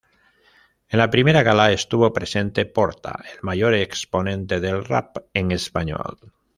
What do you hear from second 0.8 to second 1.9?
En la primera gala,